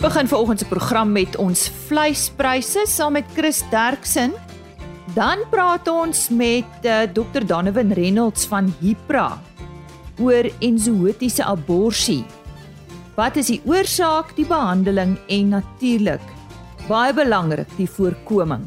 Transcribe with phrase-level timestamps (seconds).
[0.00, 4.32] Ons begin vanoggend se program met ons vleispryse saam met Chris Derksen.
[5.12, 7.44] Dan praat ons met uh, eh, Dr.
[7.44, 9.36] Danovan Reynolds van Hipra
[10.16, 12.24] oor ensootiese abortus.
[13.12, 16.24] Wat is die oorsaak, die behandeling en natuurlik
[16.88, 18.64] baie belangrik die voorkoming.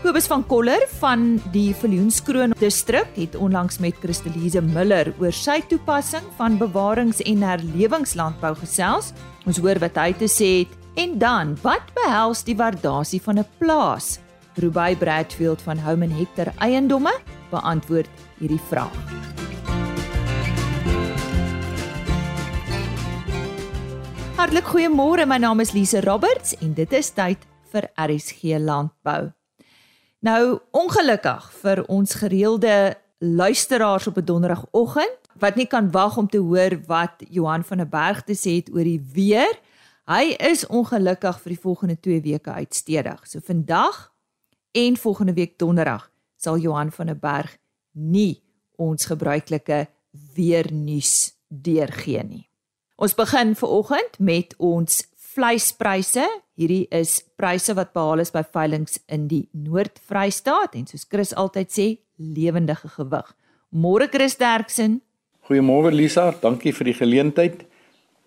[0.00, 6.24] Kobus van Koller van die Viljoenskroon distrik het onlangs met Christelise Miller oor sy toepassing
[6.40, 9.12] van bewarings- en herlewingslandbou gesels.
[9.48, 13.48] Ons hoor wat hy te sê het en dan wat behels die waardasie van 'n
[13.56, 14.18] plaas?
[14.60, 17.14] Ruby Bradfield van Home and Hector Eiendomme
[17.50, 18.08] beantwoord
[18.38, 18.92] hierdie vraag.
[24.36, 27.38] Hartlik goeiemôre, my naam is Lise Roberts en dit is tyd
[27.72, 29.32] vir RSG Landbou.
[30.20, 36.38] Nou ongelukkig vir ons gereelde luisteraars op 'n donderdagoggend wat nie kan wag om te
[36.38, 39.54] hoor wat Johan van der Berg te sê het oor die weer.
[40.08, 43.26] Hy is ongelukkig vir die volgende 2 weke uitstedig.
[43.28, 44.08] So vandag
[44.72, 47.58] en volgende week donderdag sal Johan van der Berg
[47.92, 48.42] nie
[48.78, 49.86] ons gebruikelike
[50.34, 52.44] weer nuus deurgee nie.
[52.98, 55.02] Ons begin ver oggend met ons
[55.34, 56.24] vleispryse.
[56.58, 61.74] Hierdie is pryse wat behaal is by veilinge in die Noord-Vrystaat en soos Chris altyd
[61.74, 61.86] sê,
[62.18, 63.28] lewendige gewig.
[63.70, 64.98] Môre Chris Derksen.
[65.48, 67.62] Goeiemôre Lisa, dankie vir die geleentheid.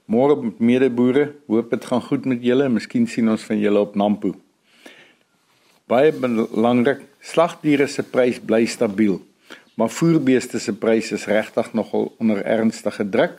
[0.10, 2.66] Môre medeboere, hoop dit gaan goed met julle.
[2.74, 4.32] Miskien sien ons van julle op Nampo.
[5.86, 9.20] Baie belangrik, slagdiere se prys bly stabiel,
[9.78, 13.38] maar voerbeeste se pryse is regtig nogal onder ernstige druk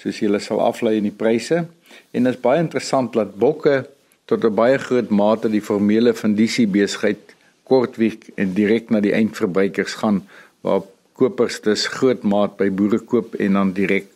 [0.00, 3.86] soos julle sal aflei in die pryse en dit is baie interessant dat bokke
[4.28, 9.94] tot 'n baie groot mate die formele fundisie besigheid kortwiek en direk na die eindverbruikers
[10.02, 10.22] gaan
[10.60, 10.82] waar
[11.16, 14.08] kopers dus groot maat by boere koop en dan direk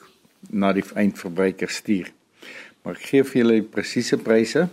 [0.51, 2.13] na die eindverbruiker stuur.
[2.85, 4.69] Maar ek gee vir julle die presiese pryse.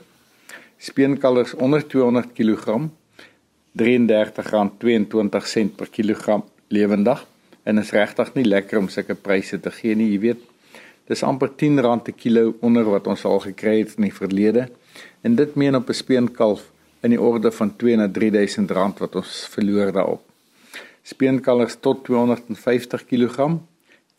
[0.80, 2.66] Speenkalvers onder 200 kg
[3.78, 6.44] R33.22 per kilogram
[6.74, 7.26] lewendig
[7.64, 10.42] en is regtig nie lekker om sulke pryse te gee nie, jy weet
[11.08, 14.68] Dis amper R10 per kilo onder wat ons al gekry het in die verlede.
[15.24, 16.68] En dit meen op 'n speenkalf
[17.02, 20.27] in die orde van 2 na 3000 rand wat ons verloor daarop.
[21.08, 23.64] Speenkalvers tot 250 kg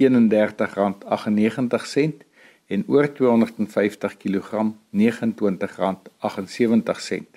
[0.00, 2.24] R31.98
[2.72, 7.36] en oor 250 kg R29.78.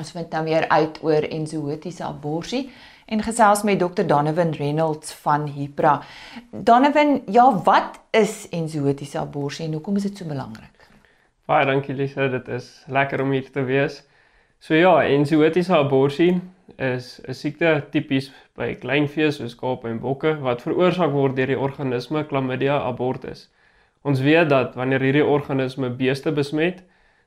[0.00, 2.64] Ons vind nou weer uit oor ensootiese abortus
[3.04, 4.06] en gesels met Dr.
[4.08, 5.98] Donovan Reynolds van Hipra.
[6.48, 10.88] Donovan, ja, wat is ensootiese abortus en hoekom is dit so belangrik?
[11.44, 14.00] Baie dankie Lisa, dit is lekker om hier te wees.
[14.64, 16.40] So ja, ensootiese abortus
[16.76, 21.58] is 'n siekte tipies by kleinvee soos skape en bokke wat veroorsaak word deur die
[21.58, 23.48] organisme Chlamydia abortus.
[24.02, 26.82] Ons weet dat wanneer hierdie organisme beeste besmet,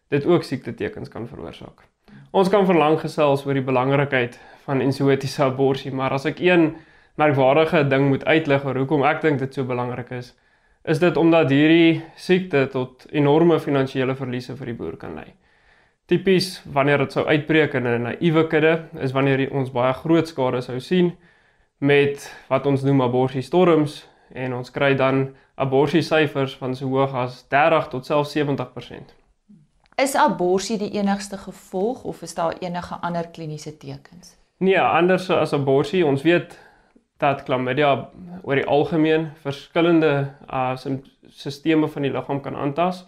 [0.09, 1.83] dit ook siekte tekens kan veroorsaak.
[2.31, 6.75] Ons kan verlang gesels oor die belangrikheid van ensootiese abortus, maar as ek een
[7.17, 10.35] merkwaardige ding moet uitlig oor hoekom ek dink dit so belangrik is,
[10.85, 15.33] is dit omdat hierdie siekte tot enorme finansiële verliese vir die boer kan lei.
[16.07, 20.61] Tipies wanneer dit sou uitbreek in 'n naïewe kudde, is wanneer ons baie groot skade
[20.61, 21.17] sou sien
[21.77, 27.13] met wat ons noem abortus storms en ons kry dan abortus syfers van so hoog
[27.13, 29.13] as 30 tot selfs 70%.
[29.95, 34.37] Is abortus die enigste gevolg of is daar enige ander kliniese tekens?
[34.57, 36.59] Nee, anders as abortus, ons weet
[37.17, 38.09] dat chlamydia
[38.43, 40.75] oor die algemeen verskillende uh
[41.27, 43.05] sisteme van die liggaam kan aantas.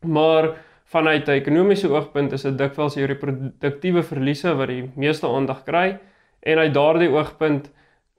[0.00, 0.54] Maar
[0.86, 5.98] vanuit 'n ekonomiese oogpunt is dit dikwels die reproduktiewe verliese wat die meeste aandag kry
[6.42, 7.70] en uit daardie oogpunt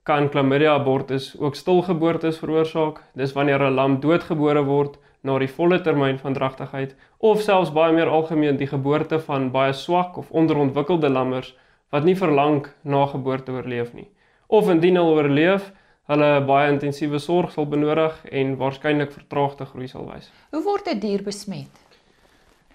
[0.03, 3.01] kan chlamydia abortus ook stilgeboortes veroorsaak.
[3.15, 7.93] Dis wanneer 'n lam doodgebore word na die volle termyn van dragtigheid of selfs baie
[7.93, 11.55] meer algemeen die geboorte van baie swak of onderontwikkelde lammers
[11.91, 14.07] wat nie verlang na geboorte oorleef nie.
[14.47, 15.71] Of indien hulle oorleef,
[16.07, 20.31] hulle baie intensiewe sorg sal benodig en waarskynlik vertraagde groei sal wys.
[20.51, 21.86] Hoe word 'n die dier besmet?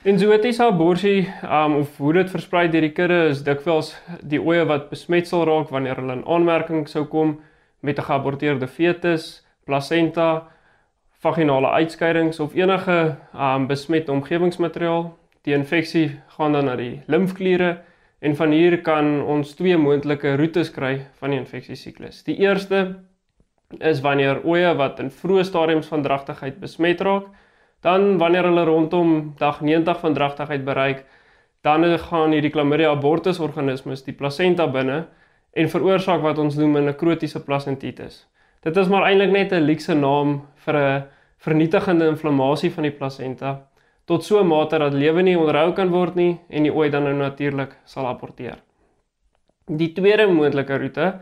[0.03, 3.93] En zootiese abortus, um of hoe dit versprei deur die kudde is dikwels
[4.27, 7.37] die oeye wat besmet sal raak wanneer hulle in aanmerking sou kom
[7.87, 10.49] met 'n geaborteerde fetus, plasenta,
[11.23, 15.15] vaginale uitskeidings of enige um besmette omgewingsmateriaal.
[15.43, 17.79] Die infeksie gaan dan na die limfkliere
[18.19, 22.25] en van hier kan ons twee moontlike roetes kry van die infeksiesiklus.
[22.25, 22.97] Die eerste
[23.79, 27.27] is wanneer oeye wat in vroeë stadiums van dragtigheid besmet raak,
[27.83, 31.05] Dan wanneer hulle rondom dag 90 van dragtigheid bereik,
[31.63, 35.07] dan gaan hierdie Chlamydia abortus organismes die plasenta binne
[35.53, 38.27] en veroorsaak wat ons noem 'n nekrotiese plasentitis.
[38.63, 41.05] Dit is maar eintlik net 'n luukse naam vir 'n
[41.39, 43.69] vernietigende inflammasie van die plasenta
[44.07, 47.03] tot so 'n mate dat lewe nie onderhou kan word nie en die ooit dan
[47.03, 48.59] nou natuurlik sal aborteer.
[49.67, 51.21] Die tweede moontlike roete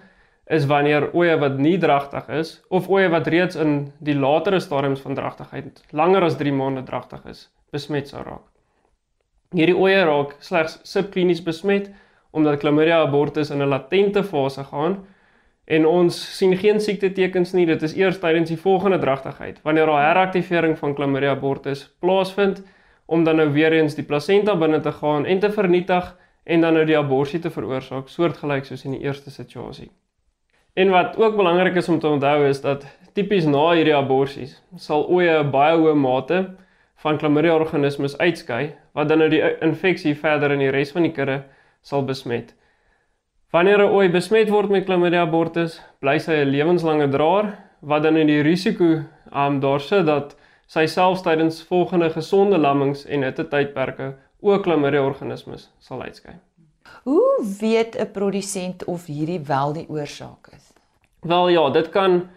[0.51, 5.03] is wanneer oeye wat nie dragtig is of oeye wat reeds in die latere stadiums
[5.05, 8.47] van dragtigheid langer as 3 maande dragtig is, besmet sou raak.
[9.55, 11.91] Hierdie oeye raak slegs subklinies besmet
[12.35, 14.99] omdat Chlamydia abortus in 'n latente fase gaan
[15.67, 17.67] en ons sien geen siektetekens nie.
[17.67, 22.63] Dit is eers tydens die volgende dragtigheid wanneer daar heraktivering van Chlamydia abortus plaasvind
[23.07, 26.75] om dan nou weer eens die plasenta binne te gaan en te vernietig en dan
[26.75, 29.91] nou die abortus te veroorsaak, soortgelyk soos in die eerste situasie.
[30.75, 35.09] En wat ook belangrik is om te onthou is dat tipies na hierdie aborsies sal
[35.11, 36.39] oeye 'n baie hoë mate
[37.03, 41.13] van Chlamydia organismes uitskei wat dan nou die infeksie verder in die res van die
[41.13, 41.43] kudde
[41.83, 42.55] sal besmet.
[43.51, 48.17] Wanneer 'n ooi besmet word met Chlamydia abortus, bly sy 'n lewenslange draer wat dan
[48.17, 49.03] in die risiko
[49.35, 55.03] um, daar sit dat sy selfs tydens volgende gesonde lammings en hitte tydperke ook Chlamydia
[55.03, 56.35] organismes sal uitskei.
[57.03, 60.73] Hoe weet 'n produsent of hierdie wel die oorsaak is?
[61.21, 62.29] Wel ja, dit kan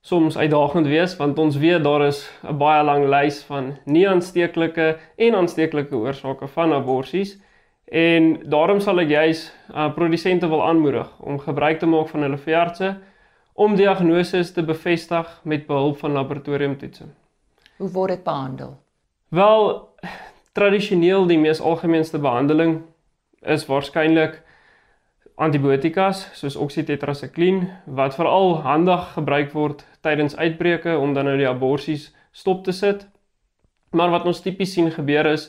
[0.00, 4.98] soms uitdagend wees want ons weet daar is 'n baie lang lys van nie aansteeklike
[5.16, 7.38] en aansteeklike oorsake van aborsies
[7.84, 12.38] en daarom sal ek juis uh, produsente wil aanmoedig om gebruik te maak van hulle
[12.38, 12.96] veeartse
[13.54, 17.04] om diagnose te bevestig met behulp van laboratoriumtoetse.
[17.76, 18.76] Hoe word dit behandel?
[19.28, 19.88] Wel
[20.52, 22.82] tradisioneel die mees algemeenste behandeling
[23.42, 24.40] is waarskynlik
[25.38, 32.10] antibiotikas soos oxytetracycline wat veral handig gebruik word tydens uitbreke om dan nou die aborsies
[32.32, 33.06] stop te sit.
[33.94, 35.48] Maar wat ons tipies sien gebeur is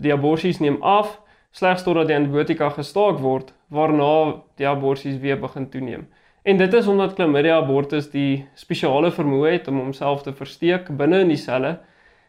[0.00, 1.18] die aborsies neem af
[1.54, 6.06] slegs totdat die antibiotika gestaak word waarna die aborsies weer begin toeneem.
[6.44, 11.22] En dit is omdat Chlamydia abortus die spesiale vermoë het om homself te versteek binne
[11.24, 11.78] in die selle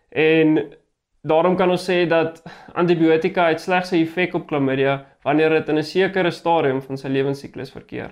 [0.09, 0.61] en
[1.25, 2.43] Daarom kan ons sê dat
[2.77, 7.07] antibiotika het slegs 'n effek op chlamydia wanneer dit in 'n sekere stadium van sy
[7.07, 8.11] lewensiklus verkeer.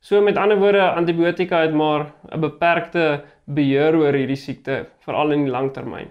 [0.00, 5.44] So met ander woorde, antibiotika het maar 'n beperkte beheer oor hierdie siekte, veral in
[5.44, 6.08] die langtermyn.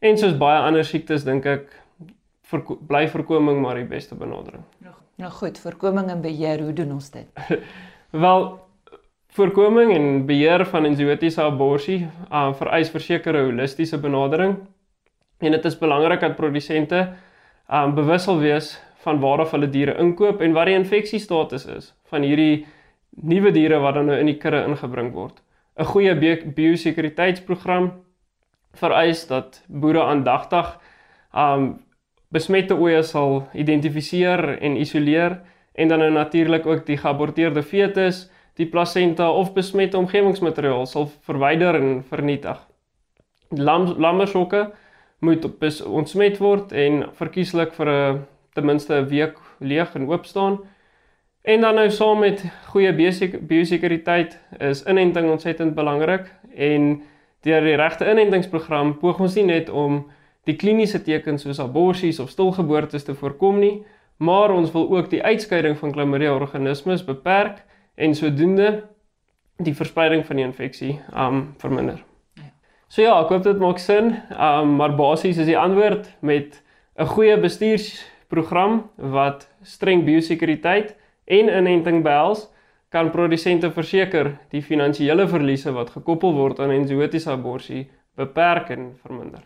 [0.00, 1.66] En soos baie ander siektes dink ek
[2.42, 4.62] verko bly voorkoming maar die beste benadering.
[5.16, 7.26] Nou goed, voorkoming en beheer, hoe doen ons dit?
[8.10, 8.60] Wel,
[9.28, 14.56] voorkoming en beheer van enzootiese abortus uh, vereis versekerde holistiese benadering
[15.38, 17.08] En dit is belangrik dat produsente
[17.72, 18.74] um bewus sal wees
[19.04, 22.66] van waar of hulle diere inkoop en wat die infeksiestatus is van hierdie
[23.22, 25.40] nuwe diere wat dan nou in die kudde ingebring word.
[25.78, 26.14] 'n Goeie
[26.54, 27.92] biosekuriteitsprogram
[28.74, 30.78] vereis dat boere aandagtig
[31.34, 31.84] um
[32.34, 35.40] besmette oeye sal identifiseer en isoleer
[35.74, 41.74] en dan nou natuurlik ook die geaborteerde fetus, die plasenta of besmette omgewingsmateriaal sal verwyder
[41.74, 42.58] en vernietig.
[43.50, 44.70] Lam lammershokke
[45.24, 45.46] moet
[45.84, 50.60] ontsmet word en verkieslik vir 'n ten minste 'n week leeg en oop staan.
[51.42, 52.92] En dan nou saam met goeie
[53.40, 57.02] biosekuriteit is inenting ontsettend belangrik en
[57.40, 60.06] deur die regte inentingsprogram poog ons nie net om
[60.48, 63.82] die kliniese tekens soos aborsies of stilgeboortes te voorkom nie,
[64.16, 67.64] maar ons wil ook die uitskeiding van Chlamydia organismes beperk
[67.94, 68.84] en sodoende
[69.56, 72.13] die verspreiding van die infeksie um verminder.
[72.94, 74.12] So ja, ek hoop dit maak sin.
[74.38, 76.60] Um maar basies is die antwoord met
[76.94, 80.94] 'n goeie bestuursprogram wat streng biosekuriteit
[81.26, 82.46] en inenting behels,
[82.88, 89.42] kan produsente verseker die finansiële verliese wat gekoppel word aan ensootiese abortus beperk en verminder.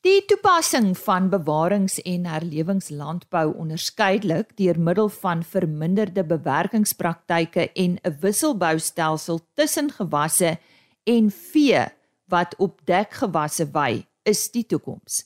[0.00, 9.40] Die toepassing van bewarings- en herlewingslandbou onderskeidelik deur middel van verminderde bewerkingspraktyke en 'n wisselboustelsel
[9.54, 10.58] tussen gewasse
[11.04, 11.84] en vee
[12.28, 15.24] wat op dekgewasse wy, is die toekoms.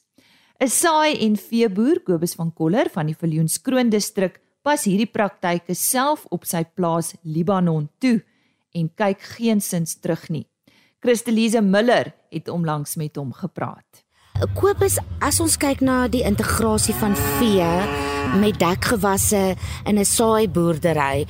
[0.60, 6.24] 'n Saai en veeboer Kobus van Koller van die Viljoenskroon distrik pas hierdie praktyke self
[6.32, 8.22] op sy plaas Libanon toe
[8.74, 10.46] en kyk geensins terug nie.
[11.04, 14.04] Christelise Miller het omlangs met hom gepraat.
[14.56, 17.68] Kobus, as ons kyk na die integrasie van vee
[18.40, 19.54] met dekgewasse
[19.86, 21.26] in 'n saaiboerdery,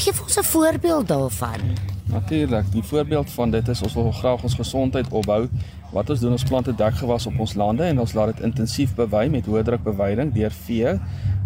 [0.00, 1.60] gee ons 'n voorbeeld daarvan.
[2.12, 5.48] Natuurlik, die voorbeeld van dit is ons wil graag ons gesondheid opbou.
[5.92, 8.94] Wat ons doen, ons plant 'n dekgewas op ons lande en ons laat dit intensief
[8.94, 10.98] bewy met hoë druk beweiding deur vee.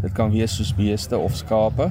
[0.06, 1.90] Dit kan wees soos beeste of skape.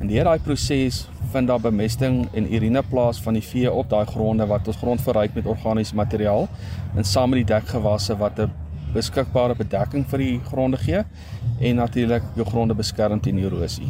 [0.00, 1.02] En deur daai proses
[1.34, 5.02] vind daar bemesting en urine plaas van die vee op daai gronde wat ons grond
[5.04, 6.48] verryk met organiese materiaal
[6.96, 8.50] en saam met die dekgewasse wat 'n
[8.94, 11.02] beskikbare bedekking vir die gronde gee
[11.60, 13.86] en natuurlik jou gronde beskerm teen erosie.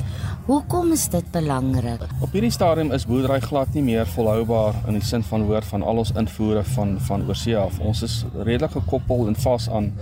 [0.47, 2.03] Hoekom is dit belangrik?
[2.21, 5.83] Op hierdie stadium is boerdery glad nie meer volhoubaar in die sin van woord van
[5.83, 7.79] al ons invoere van van oorsee af.
[7.81, 9.93] Ons is redelik gekoppel en vas aan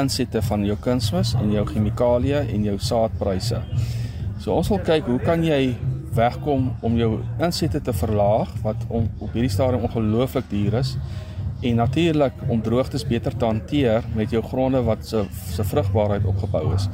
[0.00, 3.60] insette van jou kunsmis en jou chemikalieë en jou saadpryse.
[4.42, 5.74] So ons wil kyk hoe kan jy
[6.14, 7.10] wegkom om jou
[7.42, 10.94] insette te verlaag wat om, op hierdie stadium ongelooflik duur is
[11.64, 15.24] en natuurlik om droogtes beter te hanteer met jou gronde wat se
[15.54, 16.88] se vrugbaarheid opgebou is.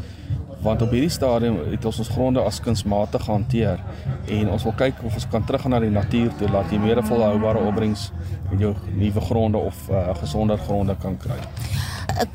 [0.62, 3.80] Want op hierdie stadium het ons ons gronde as kunsmatig hanteer
[4.28, 7.02] en ons wil kyk of ons kan teruggaan na die natuur toe laat jy meer
[7.04, 8.10] volhoubare opbrengs
[8.50, 11.40] met jou nuwe gronde of uh, gesonder gronde kan kry.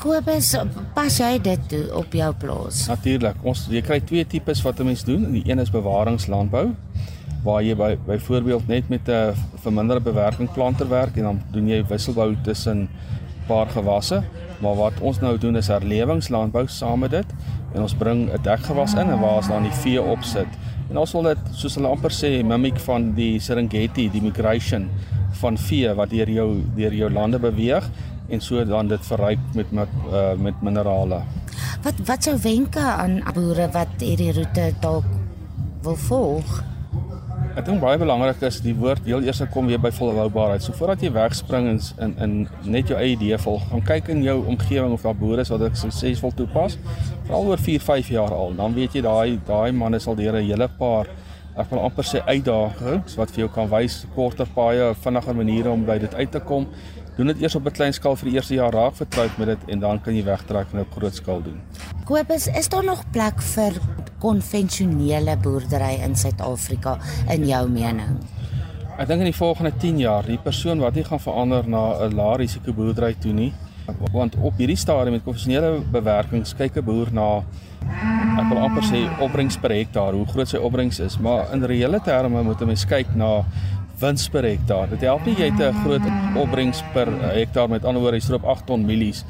[0.02, 0.56] Kobus,
[0.96, 2.86] pas jy dit toe op jou plaas?
[2.90, 3.38] Natuurlik.
[3.44, 5.32] Ons jy kry twee tipes wat 'n mens doen.
[5.32, 6.72] Die een is bewaringslandbou
[7.46, 11.86] waar jy by byvoorbeeld net met 'n verminderde bewerking planter werk en dan doen jy
[11.86, 12.90] wisselbou tussen
[13.48, 14.24] paar gewasse.
[14.60, 17.26] Maar wat ons nou doen is herlewingslandbou saam met dit
[17.74, 20.48] en ons bring 'n dekgewas in en waar ons dan die vee opsit.
[20.90, 24.90] En ons wil dit soos hulle amper sê mimiek van die Serengeti, die migration
[25.32, 27.90] van vee wat deur jou deur jou lande beweeg
[28.30, 31.22] en so dan dit verryk met met uh, met minerale.
[31.84, 35.06] Wat wat sou wenke aan boere wat hierdie roete dalk
[35.86, 36.64] wil volg?
[37.56, 40.64] Ek dink baie belangrik is die woord heel eers kom weer by volhoubaarheid.
[40.64, 44.24] So voordat jy wegspring in in, in net jou eie idee volg, gaan kyk in
[44.26, 46.76] jou omgewing of daar boere is wat dit suksesvol toepas.
[47.28, 50.44] Veral oor 4, 5 jaar al, dan weet jy daai daai manne sal deur 'n
[50.50, 51.08] hele paar
[51.56, 55.86] ek wil amper sê uitdagings wat vir jou kan wys korter paaie, vinniger maniere om
[55.88, 56.68] by dit uit te kom
[57.16, 59.60] doen dit eers op 'n klein skaal vir die eerste jaar raak vertroud met dit
[59.68, 61.62] en dan kan jy wegtrek en op groot skaal doen.
[62.06, 63.74] Kobus, is daar nog plek vir
[64.20, 66.98] konvensionele boerdery in Suid-Afrika
[67.30, 68.20] in jou mening?
[68.98, 72.16] Ek dink in die volgende 10 jaar, die persoon wat nie gaan verander na 'n
[72.16, 73.54] lae risiko boerdery toe nie,
[74.12, 77.44] want op hierdie stadium met konvensionele bewerkings kyk 'n boer na
[78.40, 82.00] ek wil amper sê opbrengs per hektaar, hoe groot sy opbrengs is, maar in reële
[82.02, 83.44] terme moet 'n mens kyk na
[84.00, 84.90] wins per hektaar.
[84.92, 88.44] Dit help nie jy het 'n groot opbrengs per hektaar met ander woorde jy stroop
[88.44, 89.26] 8 ton mielies,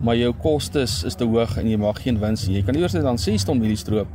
[0.00, 2.56] maar jou kostes is te hoog en jy maak geen wins nie.
[2.56, 4.08] Jy kan eers dan 6 ton mielies stroop,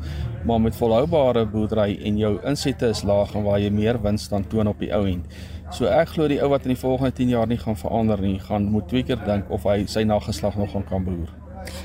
[0.46, 4.48] maar met volhoubare boerdery en jou insette is laag en waar jy meer wins dan
[4.48, 5.26] toon op die ou end.
[5.72, 8.40] So ek glo die ou wat in die volgende 10 jaar nie gaan verander nie,
[8.40, 11.30] gaan moet twee keer dink of hy sy nageslag nog gaan kan boer.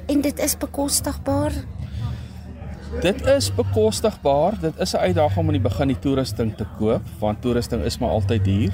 [0.06, 1.52] En dit is bekostigbaar.
[2.98, 4.58] Dit is bekostigbaar.
[4.60, 7.98] Dit is 'n uitdaging om in die begin die toerusting te koop, want toerusting is
[7.98, 8.72] maar altyd duur.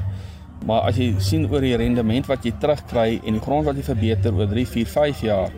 [0.66, 3.82] Maar as jy sien oor die rendement wat jy terugkry en die grond wat jy
[3.82, 5.50] verbeter oor 3, 4, 5 jaar,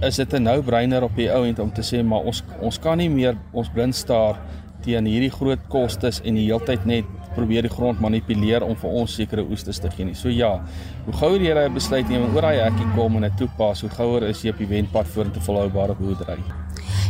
[0.00, 2.98] is dit 'n nou-brainer op die ou end om te sê maar ons ons kan
[2.98, 4.36] nie meer ons blind staar
[4.80, 9.14] teen hierdie groot kostes en die heeltyd net probeer die grond manipuleer om vir ons
[9.14, 10.14] sekere oestes te gee nie.
[10.14, 10.60] So ja,
[11.04, 14.22] hoe gouer jy 'n besluit neem oor daai hekkie kom en dit toepas, hoe gouer
[14.22, 16.38] is jy op die wenpad vorentoe volhoubare boerdery.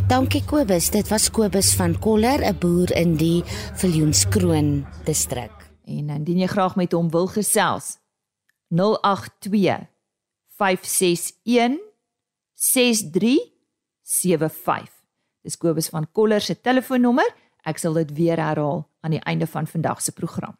[0.09, 0.91] Dankie Kobus.
[0.91, 3.43] Dit was Kobus van Koller, 'n boer in die
[3.75, 5.51] Viljoenskroon distrik.
[5.85, 7.99] En indien jy graag met hom wil gesels,
[8.69, 9.87] 082
[10.49, 11.79] 561
[12.55, 14.93] 6375.
[15.43, 17.35] Dis Kobus van Koller se telefoonnommer.
[17.63, 20.59] Ek sal dit weer herhaal aan die einde van vandag se program.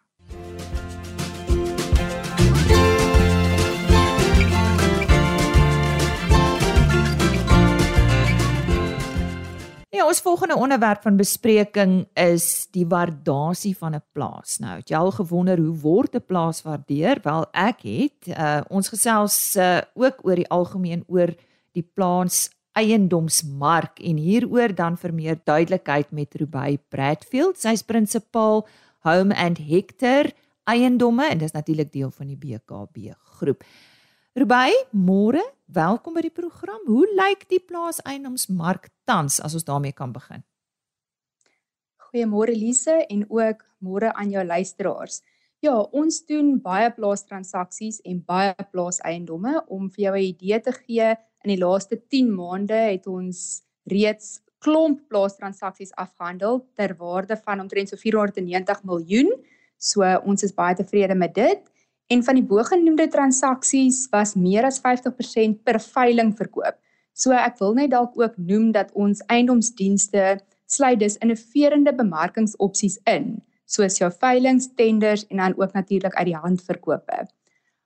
[10.01, 14.59] Ja, ons volgende onderwerp van bespreking is die waardasie van 'n plaas.
[14.59, 17.21] Nou, het jy al gewonder hoe word 'n plaas waardeer?
[17.23, 21.35] Wel, ek het uh, ons gesels uh, ook oor die algemeen oor
[21.73, 27.61] die plaas eiendomsmark en hieroor dan vir meer duidelikheid met Ruby Bradfield.
[27.61, 28.67] Sy's prinsipaal
[29.01, 30.33] Home and Hector
[30.65, 33.65] Eiendomme en dis natuurlik deel van die BKB groep.
[34.39, 36.79] Ruby, môre, welkom by die program.
[36.87, 40.45] Hoe lyk die plaas eiendomsmark tans as ons daarmee kan begin?
[42.11, 45.23] Goeiemôre Lise en ook môre aan jou luisteraars.
[45.61, 51.17] Ja, ons doen baie plaastransaksies en baie plaaseiendomme om vir jou 'n idee te gee
[51.41, 57.89] In die laaste 10 maande het ons reeds klomp plaastransaksies afgehandel ter waarde van omtrent
[57.89, 59.31] so 490 miljoen.
[59.81, 61.63] So ons is baie tevrede met dit.
[62.11, 66.79] En van die bogenoemde transaksies was meer as 50% per veiling verkoop.
[67.15, 70.41] So ek wil net dalk ook noem dat ons eiendomsdienste
[70.71, 73.37] sluit dus innoverende bemarkingsopsies in,
[73.67, 77.27] soos jou veilings, tenders en dan ook natuurlik uit die hand verkope.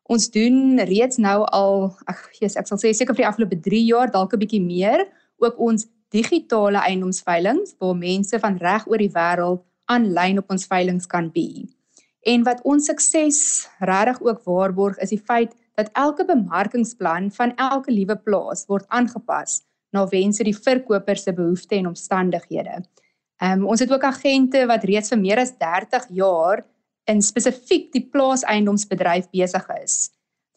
[0.09, 3.85] Ons doen reeds nou al ag Jesus ek sal sê seker vir die afgelope 3
[3.89, 5.05] jaar dalk 'n bietjie meer
[5.41, 11.07] ook ons digitale eiendomsveilings waar mense van reg oor die wêreld aanlyn op ons veilings
[11.07, 11.69] kan be.
[12.25, 13.39] En wat ons sukses
[13.81, 19.61] regtig ook waarborg is die feit dat elke bemarkingsplan van elke liewe plaas word aangepas
[19.93, 22.83] na wense die verkoper se behoeftes en omstandighede.
[23.43, 26.65] Ehm um, ons het ook agente wat reeds vir meer as 30 jaar
[27.11, 29.97] in spesifiek die plaaseiendomsbedryf besig is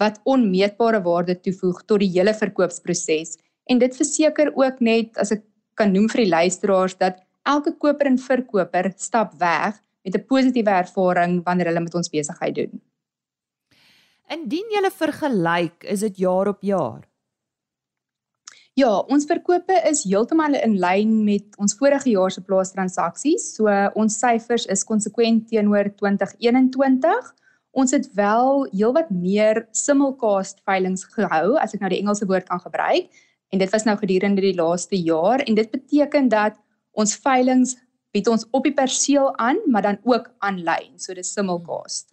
[0.02, 3.36] wat onmeetbare waarde toevoeg tot die hele verkoopsproses
[3.72, 5.44] en dit verseker ook net as ek
[5.78, 7.20] kan noem vir die luisteraars dat
[7.50, 12.56] elke koper en verkoper stap weg met 'n positiewe ervaring wanneer hulle met ons besigheid
[12.56, 12.82] doen.
[14.32, 17.08] Indien jy vergelyk, is dit jaar op jaar.
[18.78, 23.56] Ja, ons verkope is heeltemal in lyn met ons vorige jaar se plaastransaksies.
[23.56, 27.32] So ons syfers is konsekwent teenoor 2021.
[27.72, 32.62] Ons het wel heelwat meer simulcast veilinge gehou, as ek nou die Engelse woord kan
[32.62, 33.10] gebruik,
[33.50, 36.58] en dit was nou gedurende die laaste jaar en dit beteken dat
[36.92, 37.78] ons veilinge
[38.16, 40.98] bied ons op die perseel aan, maar dan ook aanlyn.
[41.00, 42.12] So dis simulcast.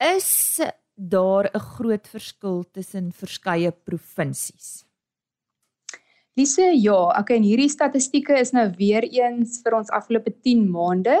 [0.00, 0.60] Is
[0.94, 4.84] daar 'n groot verskil tussen verskeie provinsies?
[6.36, 11.16] Lise, ja, okay, en hierdie statistieke is nou weer eens vir ons afgelope 10 maande.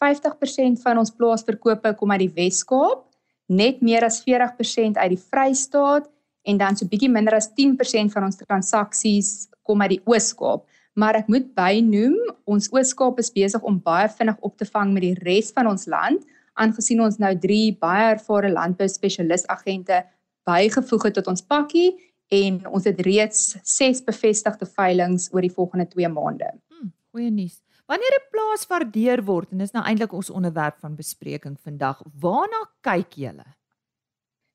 [0.00, 3.04] 50% van ons plaasverkope kom uit die Wes-Kaap,
[3.48, 6.08] net meer as 40% uit die Vrystaat
[6.48, 10.64] en dan so bietjie minder as 10% van ons transaksies kom uit die Oos-Kaap.
[10.98, 12.16] Maar ek moet bynoem,
[12.50, 15.86] ons Oos-Kaap is besig om baie vinnig op te vang met die res van ons
[15.86, 16.24] land,
[16.58, 20.02] aangesien ons nou 3 baie ervare landbou spesialis agente
[20.48, 21.92] bygevoeg het tot ons pakkie
[22.34, 26.50] en ons het reeds 6 bevestigde veilinge oor die volgende 2 maande.
[26.70, 27.60] Hmm, goeie nuus.
[27.90, 32.60] Wanneer 'n plaas waardeer word en dis nou eintlik ons onderwerp van bespreking vandag, waarna
[32.82, 33.46] kyk julle?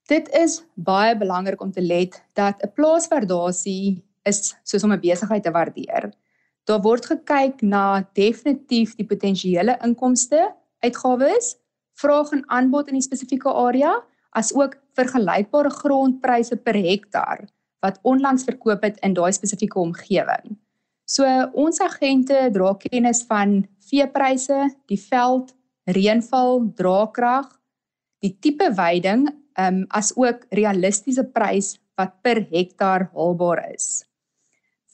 [0.07, 5.43] Dit is baie belangrik om te let dat 'n plaaswaardasie is soos om 'n besigheid
[5.43, 6.13] te waardeer.
[6.65, 10.47] Daar word gekyk na definitief die potensiële inkomste,
[10.81, 11.53] uitgawes,
[12.01, 13.93] vraag en aanbod in die spesifieke area,
[14.35, 17.45] asook vergelykbare grondpryse per hektaar
[17.85, 20.55] wat onlangs verkoop het in daai spesifieke omgewing.
[21.05, 25.53] So ons agente dra kennis van veepryse, die veld,
[25.85, 27.45] reënval, draagkrag,
[28.25, 34.01] die tipe veiding, ehm um, as ook realistiese prys wat per hektaar haalbaar is.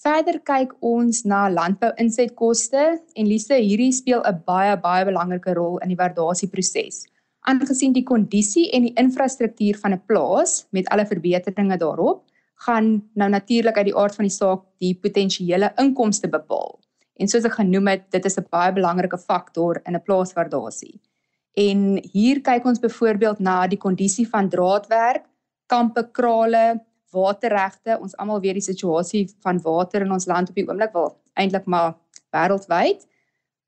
[0.02, 5.94] Verder kyk ons na landbou-insetkoste en Lise hierdie speel 'n baie baie belangrike rol in
[5.94, 7.06] die waardasieproses.
[7.46, 12.24] Aangesien die kondisie en die infrastruktuur van 'n plaas met alle verbeteringe daarop
[12.66, 16.80] gaan nou natuurlik uit die aard van die saak die potensiële inkomste bepaal.
[17.20, 21.00] En soos ek genoem het, dit is 'n baie belangrike faktor in 'n plaaswaardasie.
[21.54, 25.26] En hier kyk ons byvoorbeeld na die kondisie van draadwerk,
[25.68, 27.98] kampe, krale, waterregte.
[28.00, 31.66] Ons almal weet die situasie van water in ons land op die oomblik wel eintlik
[31.66, 31.96] maar
[32.36, 33.06] wêreldwyd.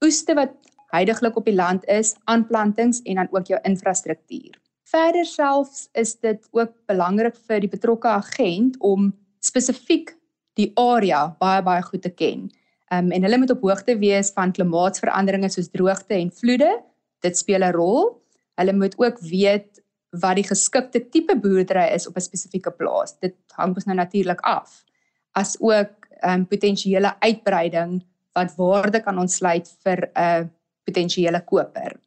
[0.03, 0.55] Oeste wat
[0.93, 4.59] heidaglik op die land is, aanplantings en dan ook jou infrastruktuur.
[4.93, 9.09] Verder selfs is dit ook belangrik vir die betrokke agent om
[9.41, 10.13] spesifiek
[10.59, 12.49] die area baie baie goed te ken.
[12.93, 16.69] Um en hulle moet op hoogte wees van klimaatsveranderinge soos droogte en vloede.
[17.25, 18.21] Dit speel 'n rol.
[18.59, 19.72] Hulle moet ook weet
[20.21, 23.17] wat die geskikte tipe boerdery is op 'n spesifieke plaas.
[23.19, 24.83] Dit hang mos nou natuurlik af.
[25.31, 30.51] As ook um potensiële uitbreiding wat waarde kan ontsluit vir 'n
[30.83, 31.99] potensiële koper.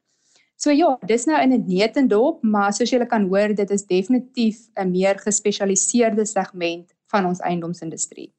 [0.56, 4.68] So ja, dis nou in 'n netendop, maar soos julle kan hoor, dit is definitief
[4.74, 8.32] 'n meer gespesialiseerde segment van ons eiendomsindustrie.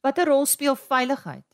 [0.00, 1.44] Watter rol speel veiligheid?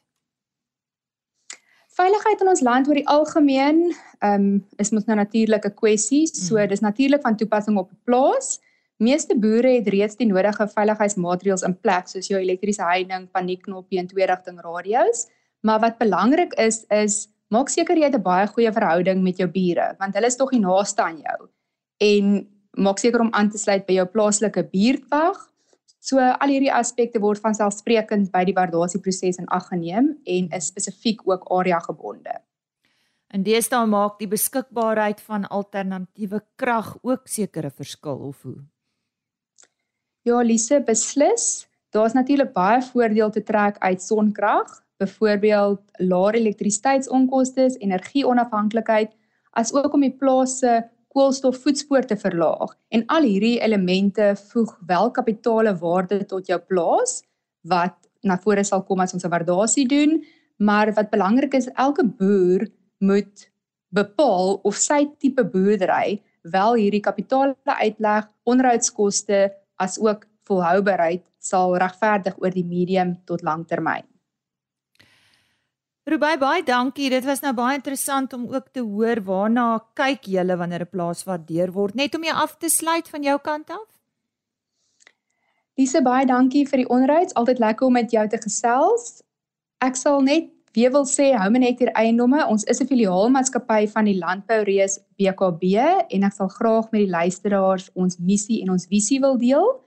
[1.96, 3.78] Veiligheid in ons land oor die algemeen,
[4.20, 6.68] ehm um, is mos nou natuurlike kwessies, so mm.
[6.68, 8.58] dis natuurlik van toepassing op 'n plaas.
[9.00, 14.06] Meeste boere het reeds die nodige veiligheidsmaatreëls in plek soos jou elektriese heining, paniekknoppie en
[14.06, 15.26] tweerigting radio's.
[15.60, 19.48] Maar wat belangrik is is maak seker jy het 'n baie goeie verhouding met jou
[19.48, 21.48] bure want hulle is tog die naaste aan jou.
[22.00, 25.50] En maak seker om aan te sluit by jou plaaslike buurtwag
[26.06, 30.68] So al hierdie aspekte word van selfsprekend by die waardasieproses in ag geneem en is
[30.70, 32.36] spesifiek ook area gebonde.
[33.34, 38.60] In deesdae maak die beskikbaarheid van alternatiewe krag ook sekere verskil of hoe?
[40.26, 41.66] Ja, Lise, beslis.
[41.90, 44.70] Daar's natuurlik baie voordeel te trek uit sonkrag,
[45.02, 49.10] byvoorbeeld laer elektrisiteitsonkoste, energieonafhanklikheid,
[49.58, 50.80] asook om die plaas se
[51.16, 57.22] koolstofvoetspoor te verlaag en al hierdie elemente voeg wel kapitale waarde tot jou plaas
[57.72, 60.18] wat na vore sal kom as ons 'n waardasie doen
[60.68, 62.66] maar wat belangrik is elke boer
[62.98, 63.50] moet
[63.88, 72.36] bepaal of sy tipe boerdery wel hierdie kapitale uitleg onderhoudskoste as ook volhoubaarheid sal regverdig
[72.42, 74.04] oor die medium tot langtermyn
[76.06, 77.08] Rubai baie dankie.
[77.10, 79.64] Dit was nou baie interessant om ook te hoor waarna
[79.98, 81.94] kyk julle wanneer 'n plaas waardeer word.
[81.94, 83.88] Net om jou af te sluit van jou kant af.
[85.76, 87.34] Lise baie dankie vir die onryds.
[87.34, 89.22] Altyd lekker om met jou te gesels.
[89.80, 94.18] Ek sal net weer wil sê Home Nectar Eiendomme, ons is 'n filiaalmaatskappy van die
[94.18, 95.62] Landboureus BKB
[96.10, 99.80] en ek sal graag met die luisteraars ons missie en ons visie wil deel.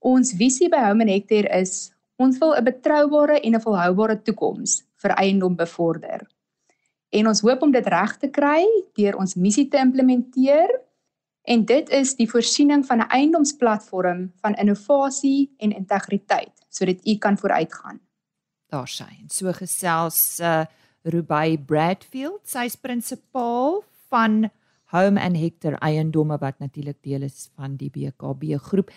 [0.00, 5.14] Ons visie by Home Nectar is ons wil 'n betroubare en 'n volhoubare toekoms vir
[5.18, 6.24] eiendom bevorder.
[7.12, 8.64] En ons hoop om dit reg te kry
[8.96, 10.70] deur ons missie te implementeer
[11.42, 17.38] en dit is die voorsiening van 'n eiendomsplatform van innovasie en integriteit sodat u kan
[17.38, 18.00] vooruitgaan.
[18.66, 19.10] Daar sy.
[19.20, 20.64] En so gesels uh
[21.04, 24.50] Rubai Bradfield, sy's prinsipaal van
[24.92, 28.90] Home and Hector eiendomme wat natuurlik deel is van die BKB groep.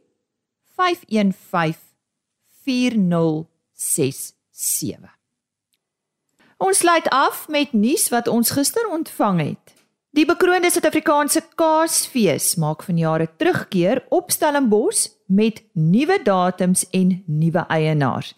[0.76, 1.93] 515
[2.65, 5.10] 4067.
[6.58, 9.74] Ons sluit af met nuus wat ons gister ontvang het.
[10.15, 17.65] Die bekroonde Suid-Afrikaanse Kaasfees maak vanjaar 'n terugkeer op Stellenbosch met nuwe datums en nuwe
[17.67, 18.36] eienaars.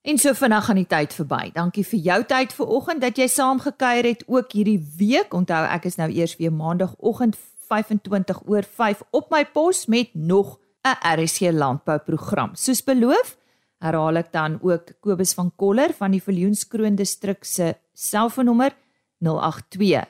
[0.00, 1.52] En so vinnig gaan die tyd verby.
[1.52, 5.36] Dankie vir jou tyd vanoggend dat jy saamgekuier het ook hierdie week.
[5.36, 7.36] Onthou ek is nou eers weer maandagooggend
[7.68, 12.50] 25 oor 5 op my pos met nog 'n RSC landbou program.
[12.54, 13.36] Soos beloof,
[13.80, 18.72] herhaal ek dan ook Kobus van Koller van die Viljoenskroon distrik se selfoonnommer
[19.20, 20.04] 082